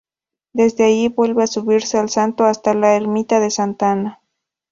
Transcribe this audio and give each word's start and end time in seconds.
Desde 0.53 0.83
allí 0.85 1.09
vuelve 1.09 1.43
a 1.43 1.45
subirse 1.45 1.99
al 1.99 2.09
santo 2.09 2.45
hasta 2.45 2.73
la 2.73 2.95
Ermita 2.95 3.39
de 3.39 3.51
Santa 3.51 3.91
Ana. 3.91 4.19